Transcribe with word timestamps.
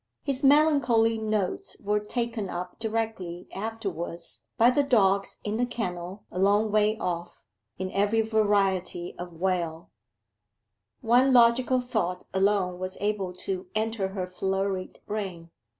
His 0.23 0.43
melancholy 0.43 1.19
notes 1.19 1.77
were 1.79 1.99
taken 1.99 2.49
up 2.49 2.79
directly 2.79 3.47
afterwards 3.53 4.41
by 4.57 4.71
the 4.71 4.81
dogs 4.81 5.37
in 5.43 5.57
the 5.57 5.65
kennel 5.67 6.23
a 6.31 6.39
long 6.39 6.71
way 6.71 6.97
off, 6.97 7.43
in 7.77 7.91
every 7.91 8.21
variety 8.21 9.13
of 9.19 9.33
wail. 9.33 9.91
One 11.01 11.33
logical 11.33 11.81
thought 11.81 12.23
alone 12.33 12.79
was 12.79 12.97
able 12.99 13.31
to 13.45 13.67
enter 13.75 14.07
her 14.07 14.25
flurried 14.25 14.99
brain. 15.05 15.51